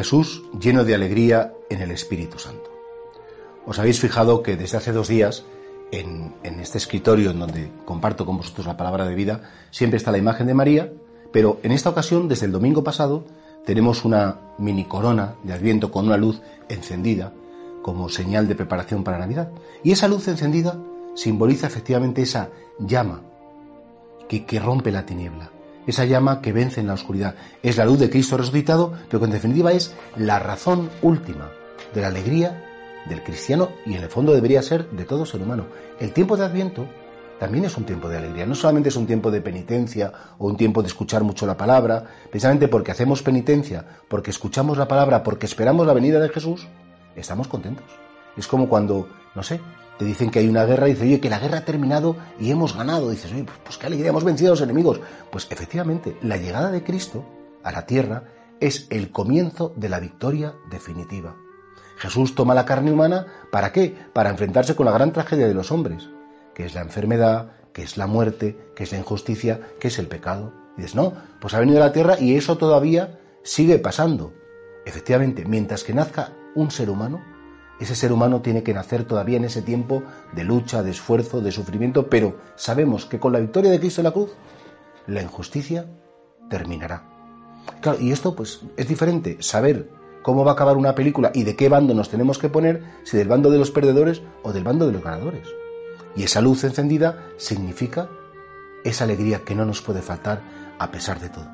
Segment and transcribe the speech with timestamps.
[0.00, 2.70] Jesús lleno de alegría en el Espíritu Santo.
[3.66, 5.44] Os habéis fijado que desde hace dos días,
[5.90, 10.16] en, este escritorio en donde comparto con vosotros la palabra de vida, siempre está la
[10.16, 10.90] imagen de María,
[11.32, 13.26] pero en esta ocasión, desde el domingo pasado,
[13.66, 17.34] tenemos una mini corona de Adviento con una luz encendida
[17.82, 19.50] como señal de preparación para Navidad.
[19.84, 20.80] Y esa luz encendida
[21.14, 23.20] simboliza efectivamente esa llama
[24.30, 25.50] que, que rompe la tiniebla,
[25.86, 27.34] esa llama que vence en la oscuridad.
[27.62, 31.50] Es la luz de Cristo resucitado, pero que en definitiva es la razón última
[31.94, 32.64] de la alegría
[33.08, 35.64] del cristiano y en el fondo debería ser de todo ser humano.
[35.98, 36.86] El tiempo de Adviento
[37.38, 40.58] también es un tiempo de alegría, no solamente es un tiempo de penitencia o un
[40.58, 45.46] tiempo de escuchar mucho la palabra, precisamente porque hacemos penitencia, porque escuchamos la palabra, porque
[45.46, 46.68] esperamos la venida de Jesús,
[47.16, 47.86] estamos contentos.
[48.36, 49.58] Es como cuando, no sé,
[50.00, 52.50] te dicen que hay una guerra y dices, oye, que la guerra ha terminado y
[52.50, 53.10] hemos ganado.
[53.10, 54.98] dices, oye, pues, qué alegría, hemos vencido a los enemigos.
[55.30, 57.22] Pues efectivamente, la llegada de Cristo
[57.62, 58.24] a la tierra
[58.60, 61.36] es el comienzo de la victoria definitiva.
[61.98, 63.94] Jesús toma la carne humana, ¿para qué?
[64.14, 66.08] Para enfrentarse con la gran tragedia de los hombres,
[66.54, 70.06] que es la enfermedad, que es la muerte, que es la injusticia, que es el
[70.06, 70.54] pecado.
[70.78, 74.32] Y dices, no, pues ha venido a la tierra y eso todavía sigue pasando.
[74.86, 77.20] Efectivamente, mientras que nazca un ser humano,
[77.80, 81.50] ese ser humano tiene que nacer todavía en ese tiempo de lucha, de esfuerzo, de
[81.50, 84.30] sufrimiento, pero sabemos que con la victoria de Cristo en la cruz,
[85.06, 85.86] la injusticia
[86.48, 87.04] terminará.
[87.98, 89.90] Y esto pues es diferente, saber
[90.22, 93.16] cómo va a acabar una película y de qué bando nos tenemos que poner, si
[93.16, 95.48] del bando de los perdedores o del bando de los ganadores.
[96.14, 98.10] Y esa luz encendida significa
[98.84, 100.42] esa alegría que no nos puede faltar
[100.78, 101.48] a pesar de todo.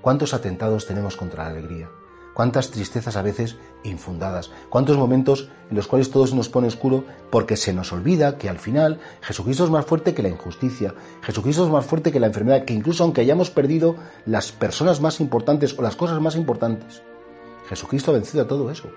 [0.00, 1.88] ¿Cuántos atentados tenemos contra la alegría?
[2.34, 7.04] Cuántas tristezas a veces infundadas, cuántos momentos en los cuales todo se nos pone oscuro
[7.30, 11.64] porque se nos olvida que al final Jesucristo es más fuerte que la injusticia, Jesucristo
[11.64, 15.78] es más fuerte que la enfermedad, que incluso aunque hayamos perdido las personas más importantes
[15.78, 17.02] o las cosas más importantes,
[17.68, 18.90] Jesucristo ha vencido a todo eso.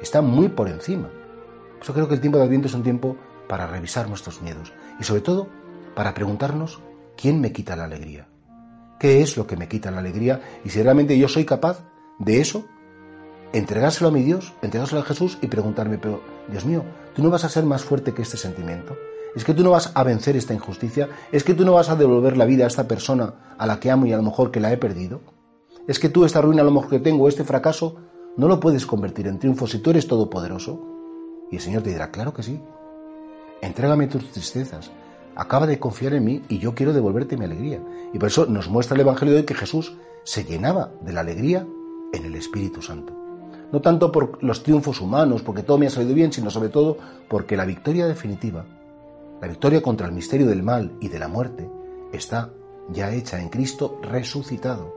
[0.00, 1.08] Está muy por encima.
[1.08, 3.16] Por eso creo que el tiempo de Adviento es un tiempo
[3.48, 5.48] para revisar nuestros miedos y sobre todo
[5.94, 6.80] para preguntarnos
[7.16, 8.28] quién me quita la alegría.
[8.98, 10.40] ¿Qué es lo que me quita la alegría?
[10.64, 11.82] Y si realmente yo soy capaz
[12.18, 12.64] de eso,
[13.52, 16.84] entregárselo a mi Dios, entregárselo a Jesús y preguntarme, pero Dios mío,
[17.14, 18.96] tú no vas a ser más fuerte que este sentimiento.
[19.36, 21.10] Es que tú no vas a vencer esta injusticia.
[21.30, 23.90] Es que tú no vas a devolver la vida a esta persona a la que
[23.90, 25.20] amo y a lo mejor que la he perdido.
[25.86, 27.96] Es que tú esta ruina a lo mejor que tengo, este fracaso,
[28.38, 30.80] no lo puedes convertir en triunfo si tú eres todopoderoso.
[31.50, 32.58] Y el Señor te dirá, claro que sí.
[33.60, 34.90] Entrégame tus tristezas.
[35.34, 37.82] Acaba de confiar en mí y yo quiero devolverte mi alegría.
[38.14, 41.20] Y por eso nos muestra el Evangelio de hoy que Jesús se llenaba de la
[41.20, 41.66] alegría
[42.12, 43.12] en el Espíritu Santo.
[43.72, 46.98] No tanto por los triunfos humanos, porque todo me ha salido bien, sino sobre todo
[47.28, 48.64] porque la victoria definitiva,
[49.40, 51.68] la victoria contra el misterio del mal y de la muerte,
[52.12, 52.50] está
[52.90, 54.94] ya hecha en Cristo resucitado.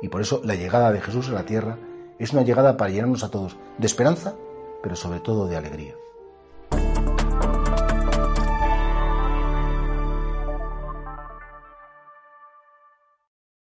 [0.00, 1.78] Y por eso la llegada de Jesús a la tierra
[2.18, 4.34] es una llegada para llenarnos a todos de esperanza,
[4.82, 5.94] pero sobre todo de alegría.